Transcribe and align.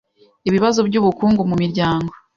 ibibazo 0.47 0.79
by’ubukungu 0.87 1.41
mu 1.49 1.55
miryango 1.61 2.11